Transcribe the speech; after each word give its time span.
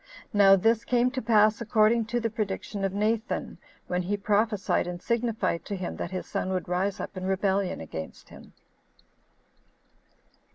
Now 0.33 0.55
this 0.55 0.83
came 0.83 1.11
to 1.11 1.21
pass 1.21 1.61
according 1.61 2.05
to 2.05 2.19
the 2.19 2.31
prediction 2.31 2.83
of 2.83 2.91
Nathan, 2.91 3.59
when 3.85 4.01
he 4.01 4.17
prophesied 4.17 4.87
and 4.87 4.99
signified 4.99 5.63
to 5.65 5.75
him 5.75 5.97
that 5.97 6.09
his 6.09 6.25
son 6.25 6.49
would 6.53 6.67
rise 6.67 6.99
up 6.99 7.15
in 7.15 7.25
rebellion 7.25 7.79
against 7.79 8.29
him. 8.29 8.53